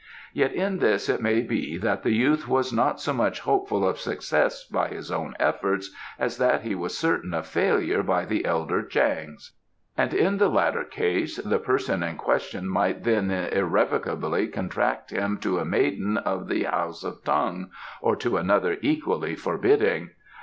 Yet 0.33 0.51
in 0.51 0.79
this 0.79 1.09
it 1.09 1.21
may 1.21 1.41
be 1.41 1.77
that 1.77 2.01
the 2.01 2.11
youth 2.11 2.47
was 2.47 2.73
not 2.73 2.99
so 2.99 3.13
much 3.13 3.41
hopeful 3.41 3.87
of 3.87 3.99
success 3.99 4.63
by 4.63 4.87
his 4.87 5.11
own 5.11 5.35
efforts 5.39 5.91
as 6.17 6.37
that 6.39 6.63
he 6.63 6.73
was 6.73 6.97
certain 6.97 7.35
of 7.35 7.45
failure 7.45 8.01
by 8.01 8.25
the 8.25 8.43
elder 8.43 8.81
Chang's. 8.81 9.51
And 9.95 10.11
in 10.11 10.39
the 10.39 10.49
latter 10.49 10.83
case 10.83 11.35
the 11.37 11.59
person 11.59 12.01
in 12.01 12.17
question 12.17 12.67
might 12.67 13.03
then 13.03 13.29
irrevocably 13.29 14.47
contract 14.47 15.11
him 15.11 15.37
to 15.43 15.59
a 15.59 15.65
maiden 15.65 16.17
of 16.17 16.47
the 16.47 16.63
house 16.63 17.03
of 17.03 17.23
Tung, 17.23 17.69
or 18.01 18.15
to 18.15 18.37
another 18.37 18.79
equally 18.81 19.35
forbidding. 19.35 20.09